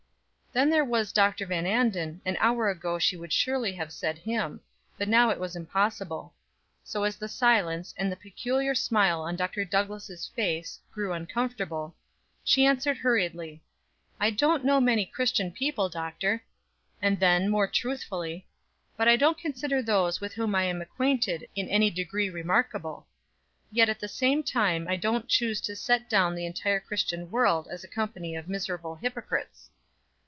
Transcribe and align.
Then 0.53 0.69
there 0.69 0.83
was 0.83 1.13
Dr. 1.13 1.45
Van 1.45 1.65
Anden, 1.65 2.19
an 2.25 2.35
hour 2.41 2.67
ago 2.69 2.99
she 2.99 3.15
would 3.15 3.31
surely 3.31 3.71
have 3.75 3.89
said 3.93 4.17
him, 4.17 4.59
but 4.97 5.07
now 5.07 5.29
it 5.29 5.39
was 5.39 5.55
impossible; 5.55 6.33
so 6.83 7.05
as 7.05 7.15
the 7.15 7.29
silence, 7.29 7.93
and 7.95 8.11
the 8.11 8.17
peculiar 8.17 8.75
smile 8.75 9.21
on 9.21 9.37
Dr. 9.37 9.63
Douglass' 9.63 10.27
face, 10.35 10.81
grew 10.91 11.13
uncomfortable, 11.13 11.95
she 12.43 12.65
answered 12.65 12.97
hurriedly: 12.97 13.63
"I 14.19 14.29
don't 14.29 14.65
know 14.65 14.81
many 14.81 15.05
Christian 15.05 15.53
people, 15.53 15.87
Doctor." 15.87 16.43
And 17.01 17.21
then, 17.21 17.47
more 17.47 17.65
truthfully: 17.67 18.45
"But 18.97 19.07
I 19.07 19.15
don't 19.15 19.37
consider 19.37 19.81
those 19.81 20.19
with 20.19 20.33
whom 20.33 20.53
I 20.53 20.63
am 20.63 20.81
acquainted 20.81 21.47
in 21.55 21.69
any 21.69 21.89
degree 21.89 22.29
remarkable; 22.29 23.07
yet 23.71 23.87
at 23.87 24.01
the 24.01 24.09
same 24.09 24.43
time 24.43 24.85
I 24.89 24.97
don't 24.97 25.29
choose 25.29 25.61
to 25.61 25.77
set 25.77 26.09
down 26.09 26.35
the 26.35 26.45
entire 26.45 26.81
Christian 26.81 27.31
world 27.31 27.69
as 27.71 27.85
a 27.85 27.87
company 27.87 28.35
of 28.35 28.49
miserable 28.49 28.95
hypocrites." 28.97 29.69